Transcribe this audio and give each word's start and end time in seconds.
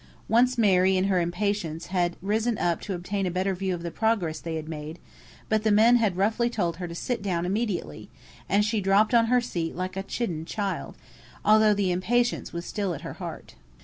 Once 0.27 0.57
Mary 0.57 0.97
in 0.97 1.03
her 1.03 1.19
impatience 1.21 1.85
had 1.93 2.15
risen 2.23 2.57
up 2.57 2.81
to 2.81 2.95
obtain 2.95 3.27
a 3.27 3.29
better 3.29 3.53
view 3.53 3.75
of 3.75 3.83
the 3.83 3.91
progress 3.91 4.39
they 4.39 4.55
had 4.55 4.67
made, 4.67 4.97
but 5.47 5.61
the 5.61 5.69
men 5.69 5.97
had 5.97 6.17
roughly 6.17 6.49
told 6.49 6.77
her 6.77 6.87
to 6.87 6.95
sit 6.95 7.21
down 7.21 7.45
immediately, 7.45 8.09
and 8.49 8.65
she 8.65 8.77
had 8.77 8.83
dropped 8.83 9.13
on 9.13 9.27
her 9.27 9.39
seat 9.41 9.75
like 9.75 9.95
a 9.95 10.01
chidden 10.01 10.43
child, 10.43 10.97
although 11.45 11.75
the 11.75 11.91
impatience 11.91 12.51
was 12.51 12.65
still 12.65 12.95
at 12.95 13.01
her 13.01 13.13
heart. 13.21 13.53